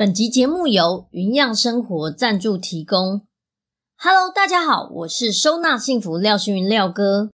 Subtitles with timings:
[0.00, 3.26] 本集节目由云漾生活赞助提供。
[3.98, 7.28] Hello，大家好，我是收纳幸福廖星云廖哥。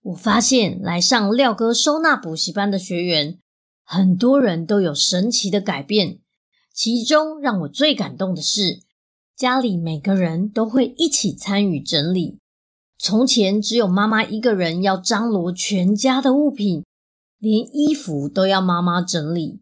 [0.00, 3.38] 我发现来上廖哥收纳补习班的学员，
[3.84, 6.20] 很多人都有神奇的改变。
[6.72, 8.80] 其中让我最感动的是，
[9.36, 12.38] 家里每个人都会一起参与整理。
[12.96, 16.86] 从前只有妈妈一个人要张罗全家的物品，
[17.36, 19.60] 连衣服都要妈妈整理。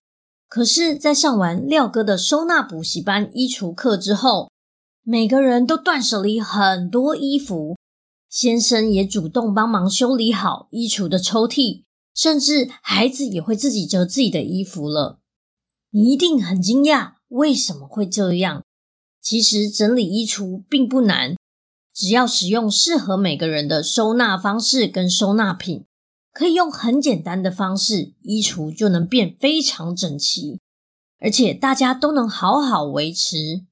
[0.51, 4.51] 可是，在上完廖哥的收纳补习班衣橱课之后，
[5.05, 7.77] 每个人都断舍离很多衣服，
[8.29, 11.85] 先生也主动帮忙修理好衣橱的抽屉，
[12.17, 15.21] 甚至孩子也会自己折自己的衣服了。
[15.91, 18.65] 你一定很惊讶，为什么会这样？
[19.23, 21.37] 其实整理衣橱并不难，
[21.95, 25.85] 只要使用适合每个人的收纳方式跟收纳品。
[26.41, 30.59] 可以用很简单的方式，衣橱就能变非常整齐，
[31.19, 33.67] 而且大家都能好好维持。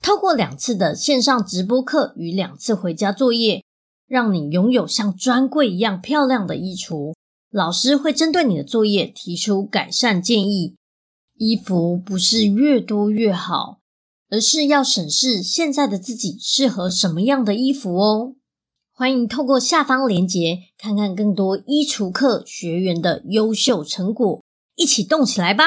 [0.00, 3.64] 透过两次的线上直播课与两次回家作业，
[4.06, 7.12] 让你拥有像专柜一样漂亮的衣橱。
[7.50, 10.76] 老师会针对你的作业提出改善建议。
[11.36, 13.80] 衣服不是越多越好，
[14.30, 18.35] 而是要审视现在的自己适合什么样的衣服哦。
[18.98, 24.42] 欢迎透过下方链接看看更多衣橱课学员的优秀成果，
[24.74, 25.64] 一起动起来吧！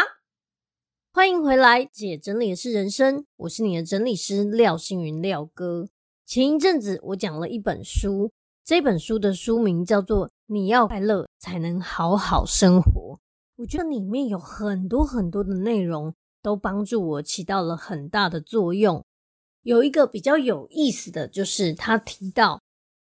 [1.13, 5.89] 欢迎回来，姐整理的是人生，我是你的整理师廖星云廖哥。
[6.25, 8.31] 前一阵子我讲了一本书，
[8.65, 12.89] 这本书的书名叫做《你要快乐才能好好生活》。
[13.57, 19.05] 我觉得里面有很多很多的内容都帮助我起到了很大的作用。
[19.61, 22.59] 有一个比较有意思的就是他提到。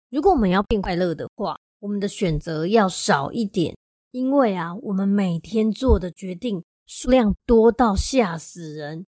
[0.09, 3.77] 如果我们要变快乐的话，我们的选择要少一点，
[4.09, 9.05] 因为啊，我们每天做的决定数量多到吓死人，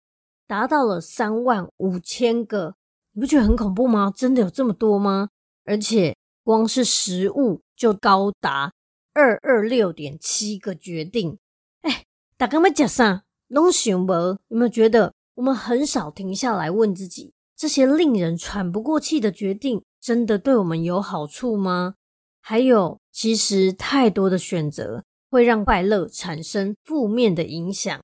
[0.46, 2.74] 达到了三万五千个，
[3.12, 4.12] 你不觉得很恐怖吗？
[4.14, 5.30] 真的有这么多吗？
[5.64, 8.74] 而且光是食物就高达
[9.14, 11.38] 二二六点七个决定。
[11.80, 12.04] 哎，
[12.36, 13.24] 大家们讲啥？
[13.48, 14.38] 拢想无？
[14.48, 19.82] 有没有觉得我们很少停下来问自己，这些令人喘不过气的决定？
[20.00, 21.96] 真的对我们有好处吗？
[22.40, 28.00] 还有，其实太多的选择会让快乐产生负面的影响。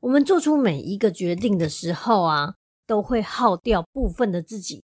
[0.00, 2.56] 我们做出每一个决定的时候啊，
[2.86, 4.82] 都会耗掉部分的自己。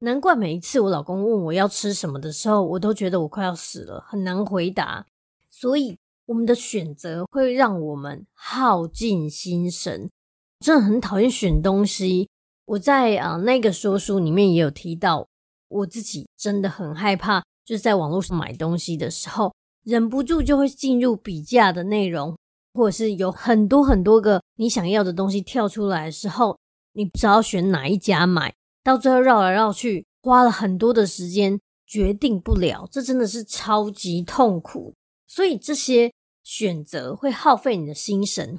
[0.00, 5.06] 难怪每一次我老公问我要吃什么的时候，我都觉得我快要死了，很难回答。
[5.48, 5.96] 所以，
[6.26, 10.10] 我们的选择会让我们耗尽心神。
[10.58, 12.28] 真的很讨厌选东西。
[12.72, 15.28] 我在啊那个说书里面也有提到。
[15.68, 22.36] 我自己真的很害怕，就是在网络上买东西的时候，忍不住就会进入比价的内容，
[22.74, 26.58] 或者是有很多很多个你想要的东西跳出来的时候，
[26.92, 34.92] 你不知道选哪一家买，到最后绕来绕去，花了很多的时间决定不了，这真的是超级痛苦。
[35.26, 36.12] 所以这些
[36.42, 38.58] 选择会耗费你的心神，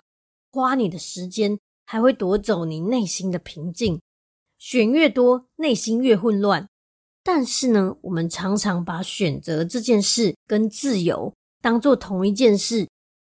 [0.51, 3.99] 花你的时间，还会夺走你内心的平静。
[4.57, 6.67] 选越多，内心越混乱。
[7.23, 12.87] 但是呢，我们常常把选择这件事跟自由当做同一件事，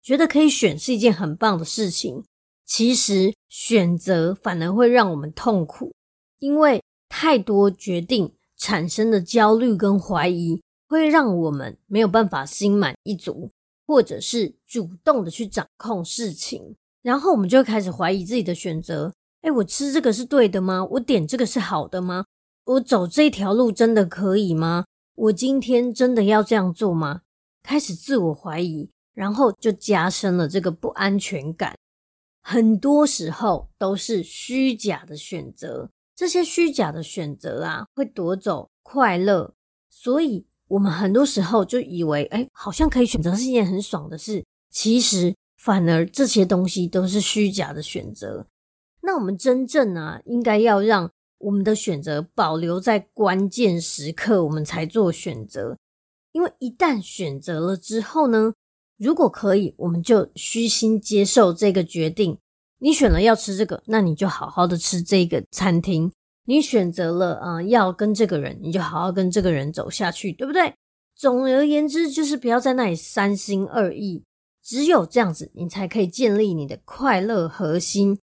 [0.01, 2.23] 觉得可以选是一件很棒的事情。
[2.65, 5.93] 其实选择反而会让我们痛苦，
[6.39, 13.49] 因为太多决定产生的焦虑跟怀疑，会让我们没有办法心满意足，
[13.85, 16.75] 或者是主动的去掌控事情。
[17.01, 20.83] 然后我们就开始怀疑自己的选择：诶，我吃这个是对的吗？
[20.91, 22.25] 我点这个是好的吗？
[22.65, 24.85] 我走这条路真的可以吗？
[25.15, 27.21] 我今天真的要这样做吗？
[27.63, 31.75] 开始自我怀疑，然后就加深了这个不安全感。
[32.41, 39.53] 很多时候都是虚假的选择，这些虚假的选择啊，会夺走快乐。
[39.89, 44.45] 所以我们很多时候就以为，哎，好像可以选择是一件很爽的事。
[44.69, 48.47] 其实反而这些东西都是虚假的选择。
[49.01, 51.11] 那我们真正啊，应该要让。
[51.39, 55.77] 我们的选择保留在关键时刻，我们才做选择。
[56.31, 58.51] 因为一旦选择了之后呢，
[58.97, 62.39] 如果可以，我们就虚心接受这个决定，
[62.79, 66.11] 你选了要吃这个，那你就好好的吃这个餐厅。
[66.45, 70.73] 你选择了啊、要跟这个人，你就好好跟这个人走下去，对不对？
[71.15, 74.23] 总而言之，就是不要在那里三心二意。
[74.67, 78.19] 只有这样子，你才可以建立你的快乐核心。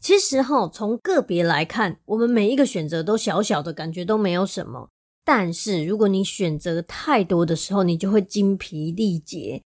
[0.00, 4.88] 其实哈，从个别来看，我们每一个选择都小小的，感觉都没有什么。
[5.22, 9.62] 但是如果你选择太多的时候，你就会精疲力竭。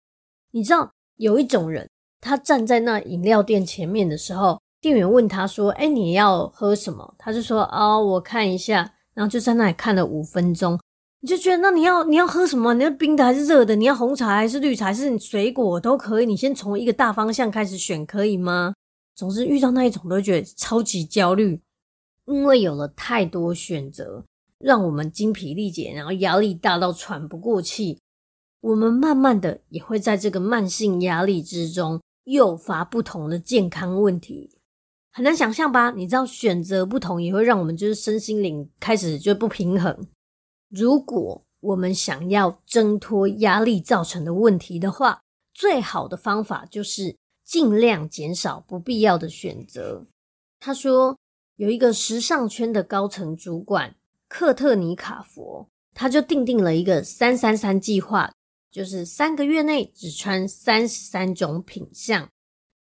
[0.51, 1.89] 你知道有一种人，
[2.19, 10.79] 他站在那饮料店前面的时候，店员问他说：“哎，你要喝什么？”他就说：“哦，我看一下。”然后就在那里看了五分钟。
[11.23, 12.73] 你就觉得，那你要你要喝什么？
[12.73, 13.75] 你要冰的还是热的？
[13.75, 14.87] 你要红茶还是绿茶？
[14.87, 16.25] 还是水果都可以。
[16.25, 18.73] 你先从一个大方向开始选，可以吗？
[19.15, 21.61] 总之遇到那一种都会觉得超级焦虑，
[22.25, 24.25] 因为有了太多选择，
[24.57, 27.99] 让我们精疲力竭，然后压力大到喘不过气。
[28.61, 34.49] 我们慢慢的也会在这个慢性压力之中诱发不同的健康问题，
[35.11, 35.91] 很难想象吧？
[35.91, 39.95] 你知道选择不同也会让我们就是身心灵开始就不平衡。
[40.71, 45.21] 如果我们想要挣脱压力造成的问题的话，
[45.53, 47.15] 最好的方法就是。
[47.43, 50.07] 尽量减少不必要的选择。
[50.57, 51.17] 他说，
[51.57, 53.93] 有一个时尚圈的高层主管
[54.29, 58.31] 克特尼卡佛，他就定定了一个三三三计划，
[58.71, 62.29] 就是三个月内只穿三十三种品项。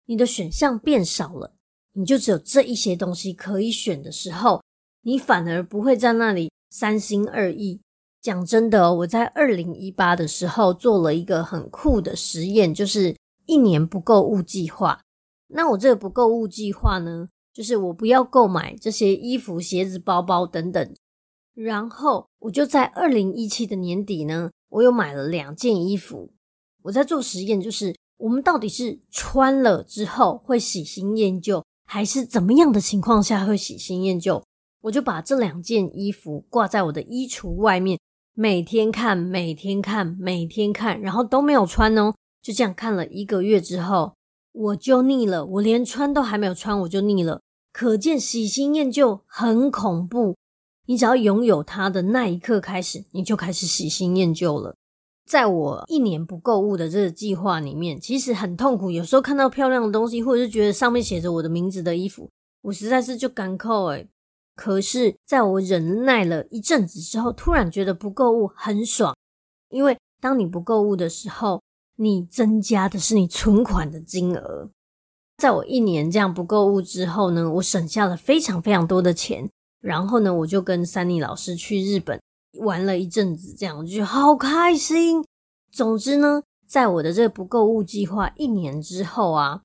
[0.08, 1.54] 你的选项变少了，
[1.94, 4.62] 你就只有这一些东西可以选的时候，
[5.02, 7.82] 你反而不会在那里三心二意。
[8.22, 13.16] 讲真的，我在二零一八的时候做了一个很酷的实验，就是。
[13.46, 15.02] 一年不购物计划，
[15.48, 20.96] 那我这个不购物计划呢，就是我不要购买这些衣服、鞋子、包包等等。
[21.56, 26.32] 然后我就在二零一七的年底呢，我又买了两件衣服。
[26.84, 34.44] 我在做实验，就是我们到底是穿了之后会喜新厌旧，还是怎么样的情况下会喜新厌旧？
[34.82, 38.00] 我就把这两件衣服挂在我的衣橱外面，
[38.34, 42.14] 每天看，每天看，每天看，然后都没有穿哦。
[42.42, 44.14] 就这样看了一个月之后，
[44.54, 45.46] 我就腻了。
[45.46, 47.42] 我连穿都还没有穿，我就腻了。
[47.74, 50.36] 可见喜新厌旧很恐怖。
[50.86, 54.76] 你只要拥有它的那一刻开始，你就开始喜新厌旧了。
[55.28, 58.90] 在我一年不购物的这个计划里面，其实很痛苦。
[58.90, 62.28] 有时候看到漂亮的东西，或者是觉得上面写着我的名字的衣服，
[62.62, 64.08] 我实在是就干扣诶。
[64.60, 69.16] 可是，在我忍耐了一阵子之后，突然觉得不购物很爽。
[69.70, 71.62] 因为当你不购物的时候，
[71.96, 74.70] 你增加的是你存款的金额。
[75.38, 79.50] 在我一年这样不购物之后呢，我省下了非常非常多的钱。
[79.80, 82.22] 然后呢，我就跟珊妮老师去日本
[82.60, 85.24] 玩了一阵子，这样我就好开心。
[85.72, 89.62] 总之呢，在我的这个不购物计划一年之后啊，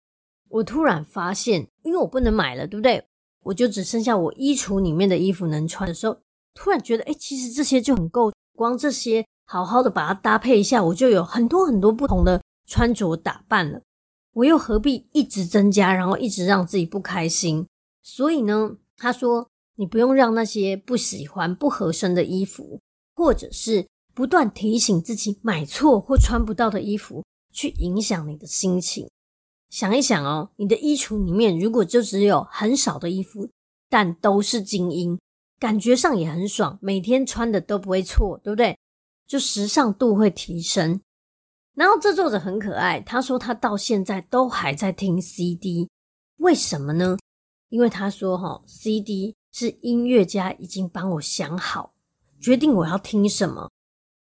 [0.50, 3.04] 我突然发现，因为我不能买了，对不对？
[3.44, 6.18] 我就只剩下我衣橱里面的衣服能穿的时候，
[6.54, 9.24] 突然觉得，哎，其实这些就很够，光这些。
[9.46, 13.82] 好好的把它搭配一下，我就有很多很多不同的穿着打扮了。
[14.32, 17.66] 我又何必一直增加，然后一直让自己不开心？
[18.02, 22.80] 所以呢，他说你不用让那些不喜欢、不合身的衣服，
[23.14, 29.06] 或者是不断提醒自己买错或穿不到的衣服，去影响你的心情。
[29.74, 33.50] 想一想哦，你的衣橱里面如果就只有很少的衣服，
[33.90, 35.18] 但都是精英，
[35.58, 38.78] 感觉上也很爽，每天穿的都不会错，对不对？
[39.26, 41.00] 就时尚度会提升，
[41.74, 45.90] 然后这作者很可爱，他说他到现在都还在听 CD，
[46.36, 47.16] 为什么呢？
[47.68, 51.92] 因为他说哈，CD 是音乐家已经帮我想好，
[52.40, 53.68] 决定我要听什么，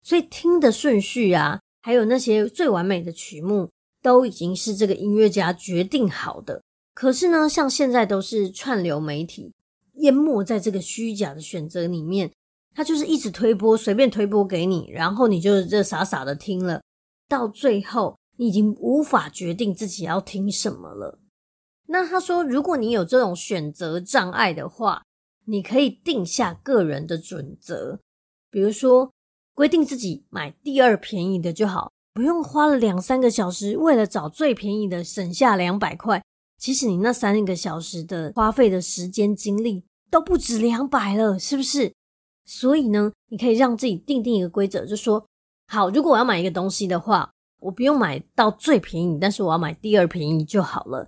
[0.01, 3.69] 所以听的顺序啊，还有那些最完美的曲目，
[4.01, 6.61] 都已经是这个音乐家决定好的。
[6.93, 9.53] 可是呢，像现在都是串流媒体
[9.95, 12.31] 淹没在这个虚假的选择里面。
[12.73, 16.81] 他就是一直推播，随便推播给你，然后你就这傻傻的听了，
[17.27, 21.19] 到最后你已经无法决定自己要听什么了。
[21.87, 25.03] 那他说，如果你有这种选择障碍的话，
[25.43, 27.99] 你可以定下个人的准则，
[28.49, 29.11] 比如说
[29.53, 36.21] 规定自己买第二便宜的就好，不用花了两三个小时为了找最便宜的，省下两百块。
[36.57, 41.93] 其实你那三个小时的花费的时间精力都不止两百了，是不是？
[42.45, 45.25] 所以呢，你可以让自己定定一个规则，就说
[45.67, 51.07] 好，如果我要买一个东西的话，我不用买到最便宜，但是我要买第二便宜就好了。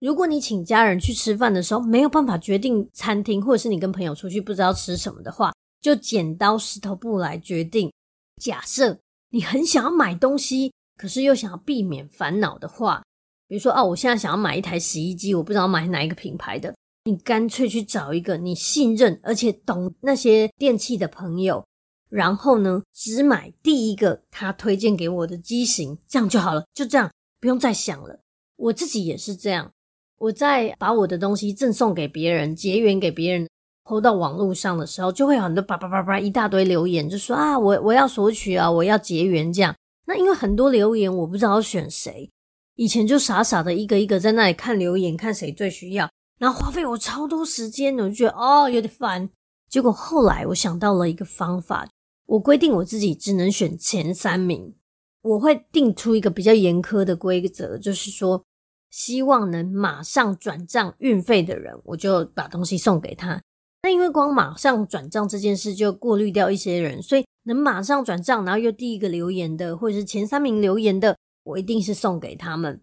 [0.00, 7.92] 如果你请家人去吃饭的时候没有办法决定餐厅，或者是你跟朋友出去不知道吃什么的话，就剪刀石头布来决定。
[8.40, 8.98] 假设
[9.30, 13.02] 你很想要买东西，可是又想要避免烦恼的话，
[13.46, 21.64] 比如说，哦，我现在想要买一台洗衣机，我不知道买哪一个品牌的，你干脆去找一个你信任而且懂那些电器的朋友，
[22.08, 28.20] 然后呢，只买第一个他推荐给我的机型，这样就好了，就这样，不用再想了。
[28.56, 29.70] 我自己也是这样，
[30.16, 33.48] 我在把我的东西赠送给别人、结缘给别人
[33.88, 39.74] ，PO 到网络上的时候，就会有很多叭叭叭叭一大堆留言，就说啊，我我要索取啊，我要结缘这样。
[40.06, 42.30] 那因为很多留言，我不知道选谁。
[42.76, 49.28] 以前就傻傻的一个一个在那里看留言，看谁最需要，然后花费我超多时间，我就觉得哦有点烦。
[49.68, 51.88] 结果后来我想到了一个方法，
[52.26, 54.74] 我规定我自己只能选前三名，
[55.22, 58.44] 我会定出一个比较严苛的规则，就是说
[58.90, 63.42] 希望能马上转账运费的人，我就把东西送给他。
[63.82, 71.16] 那因为光马上转账这件事就过滤掉一些人，所以能马上转账，然后又第一个留言的，或者是前三名留言的。
[71.44, 72.82] 我一定是送给他们，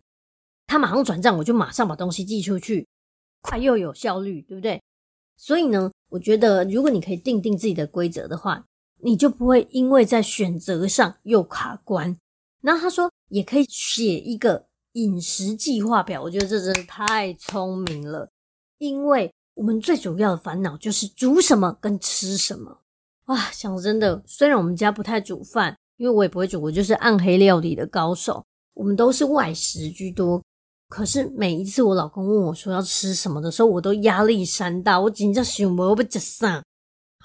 [0.66, 2.88] 他马上转账，我就马上把东西寄出去，
[3.42, 4.82] 快又有效率，对不对？
[5.38, 8.66] 所以呢，我觉得如果你可以定定自己的规则的话，
[9.04, 12.18] 你就不会因为在选择上又卡关。
[12.62, 18.32] 然后他说，也可以写一个饮食计划表，我觉得这真的太聪明了，
[18.80, 22.80] 因为我们最主要的烦恼就是煮什么跟吃什么。
[23.26, 28.46] 哇，想真的，虽然我们家不太煮饭，因为我也不会煮，我就是暗黑料理的高手。
[28.74, 30.44] 我们都是外食居多，
[30.90, 36.62] 可是每一次我老公问我说要吃什么的时候，我都压力山大，我紧张想我不吃啥。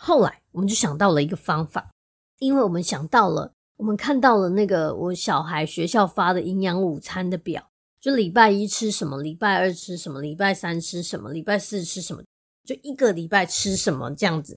[0.00, 1.90] 后来我们就想到了一个方法，
[2.38, 7.69] 因为我们想到了，我们看到了那个我小孩学校发的营养午餐的表，
[8.00, 12.22] 就礼拜一吃什么，礼拜二吃什么，礼拜三吃什么，礼拜四吃什么，
[12.64, 14.56] 就一个礼拜吃什么这样子。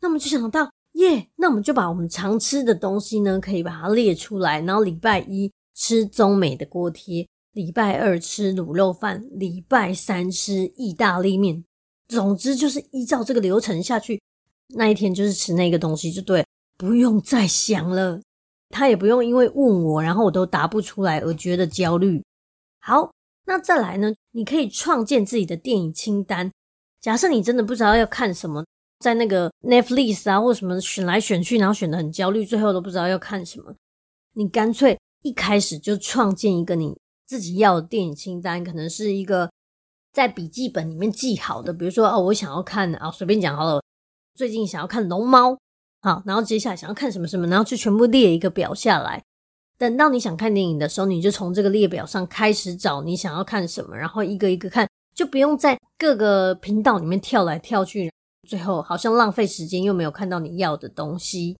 [0.00, 5.50] 那我们就想到，耶，那我们就把我们常吃的东西呢，可以把它列出来，然后礼拜一。
[5.74, 11.64] 吃中美的锅贴，礼拜二吃卤肉饭，礼拜三吃意大利面。
[12.08, 14.20] 总之就是依照这个流程下去，
[14.74, 16.44] 那一天就是吃那个东西就对，
[16.76, 18.20] 不用再想了。
[18.68, 22.22] 他也不用因为问我，然后我都答不出来而觉得焦虑。
[22.82, 23.10] 好，
[23.46, 24.12] 那再来呢？
[24.32, 26.50] 你可以创建自己的电影清单。
[27.00, 28.64] 假设你真的不知道要看什么，
[28.98, 33.74] 在那个 Netflix 啊或什么选来选去，然后选的很焦虑，最后都不知道要看什么，
[34.34, 34.98] 你干脆。
[35.22, 39.48] 一开始就创建一个你自己要的电影清单，可能是一个
[40.12, 43.80] 在笔记本里面记好的，比如说哦，我想要看啊，随便讲好了，
[44.34, 45.56] 最近想要看龙猫，
[46.00, 49.22] 好，然后接下来想要看什么什么，然后就全部列一个表下来。
[49.78, 58.12] 等到你想看电影的时候，你就从这个列表上开始找你想要看什么，然后一个一个看，就不用在各个频道里面跳来跳去，
[58.48, 61.56] 最后好像浪费时间又没有看到你要的东西。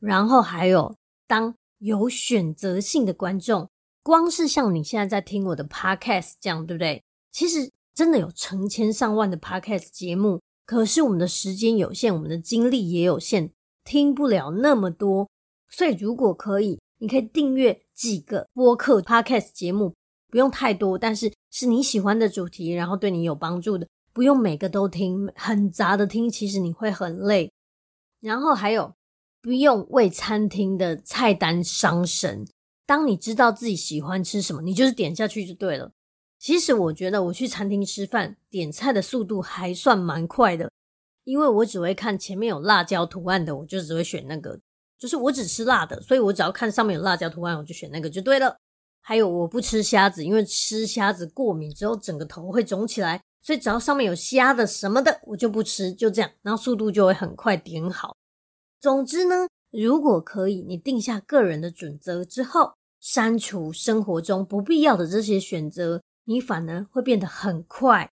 [0.00, 0.94] 然后还有
[1.26, 1.54] 当。
[1.80, 3.68] 有选择性的观众，
[4.02, 7.02] 光是像你现在在听我的 podcast 这样，对不对？
[7.30, 13.50] 其实真的有成千上万的 podcast 节目，可是我们的时间有限，我们的精力也有限，
[13.84, 15.28] 听不了那么多。
[15.68, 19.94] 所以如果可以，你可以订阅几个播客 podcast 节目，
[20.28, 27.52] 不用太多，但是是你喜欢的主题，然后对你有帮助的，不用每个都听，很杂的听，其实你会很累。
[28.20, 28.94] 然后还有。
[29.42, 32.46] 不用为餐厅的菜单伤神。
[32.86, 35.92] 当你知道自己喜欢吃什么，你就是点下去就对了。
[36.38, 40.70] 其实我觉得我去餐厅吃饭，点菜的速度还算蛮快的，
[41.24, 44.58] 因为我只会看前面有辣椒图案的，我就只会选那个。
[45.04, 48.56] 就是我只吃辣的，所以我只要看上面有辣椒图案，我就选那个就对了。
[49.02, 58.16] 还有我不吃虾子，因为吃虾子过敏之后整个头会肿起来，所以只要上面有虾的什么的，我就不吃，就这样，然后速度就会很快点好。
[58.80, 68.10] 总之呢，如果可以，你定下个人的准则之后，删除生活中不必要的这些选择，你反而会变得很快，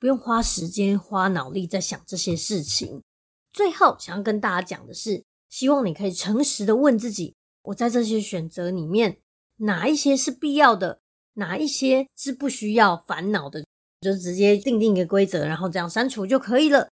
[0.00, 3.00] 不用花时间花脑力在想这些事情。
[3.52, 5.22] 最后，想要跟大家讲的是，
[5.52, 9.18] 希望你可以诚实的问自己：我在这些选择里面，
[9.58, 11.00] 哪一些是必要的，
[11.34, 13.62] 哪一些是不需要烦恼的，
[14.00, 16.88] 就直接定定一个规则，然后这样删除就可以了。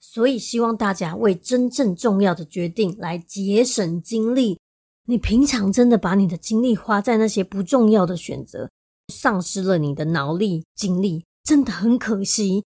[0.00, 4.60] 所以，希望大家为真正重要的决定来节省精力。
[5.06, 8.70] 你平常真的把你的精力花在那些不重要的选择，
[9.12, 12.62] 丧失了你的脑力精力，真的很可惜。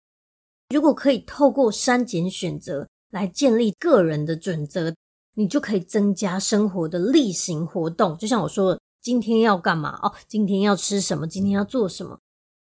[0.75, 4.93] 如果可以透过删减选择来建立个人的准则，
[5.37, 8.17] 你就可以增加生活的例行活动。
[8.17, 9.99] 就像我说的，今天要干嘛？
[10.01, 11.27] 哦，今天要吃什么？
[11.27, 12.17] 今天要做什么？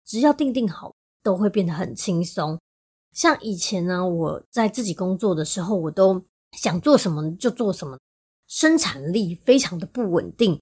[0.03, 2.59] 只要定定好，都会变得很轻松。
[3.11, 6.19] 像以前呢，我在自己工作的时候，我都
[6.53, 7.99] 想做什么就做什么，
[8.47, 10.59] 生产力非常的不稳定。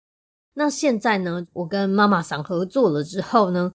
[0.56, 3.72] 那现在呢，我跟妈妈桑合作了之后呢，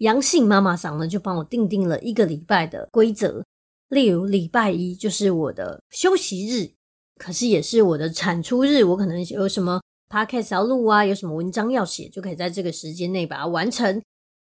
[0.00, 3.42] 阳性妈妈桑呢，就帮我定定了一个礼拜的规则，
[3.88, 6.74] 例如礼拜一就是我的休息日，
[7.18, 8.84] 可是也是我的产出日。
[8.84, 14.00] 我可能有什么 podcast 要录啊，有什么文章要写，就可以在这个时间内把它完成。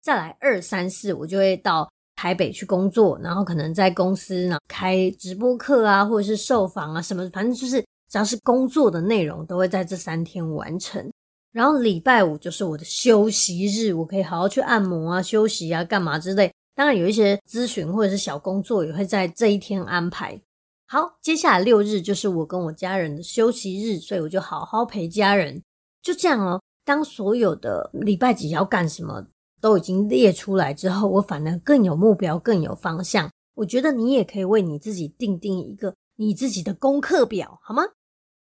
[0.01, 11.09] 再来二三四，我就会到台北去工作，然后可能在公司呢开直播课啊，或者是受访啊什么，反正就是只要是工作的内容，都会在这三天完成。
[11.51, 16.51] 然后礼拜五就是我的休息日，我可以好好去按摩啊、休息啊、干嘛之类。
[16.75, 20.39] 当然有一些咨询或者是小工作也会在这一天安排。
[20.87, 25.61] 好，接下来六日就是我跟我家人的休息日，所以我就好好陪家人。
[26.01, 26.61] 就这样哦。
[26.83, 29.25] 当所有的礼拜几要干什么
[29.59, 33.31] 都已经列出来之后，我反而更有目标、更有方向。
[33.55, 37.81] 我觉得你也可以为你自己定定一个你自己的功课表，好吗？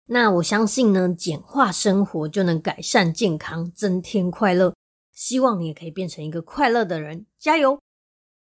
[0.07, 4.73] 那我相信呢，简化生活就能改善健康，增添快乐。
[5.13, 7.79] 希望你也可以变成一个快乐的人，加油！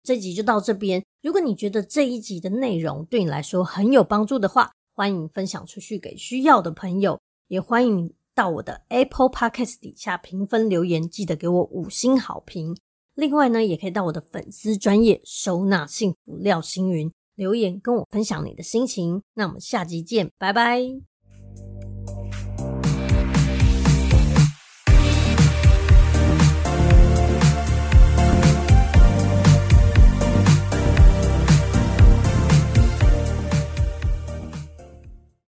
[0.10, 1.06] 这集就到这边。
[1.22, 12.76] 如果你觉得这一集的内容对你来说很有帮助的话，欢迎分享出去给需要的朋友，也欢迎到我的 Apple Podcast 底下评分留言，记得给我五星好评。
[13.14, 19.22] 另外呢，也可以到我的粉丝专业收纳幸福廖星云留言，跟我分享你的心情。
[19.36, 21.09] 那我们下集见，拜拜。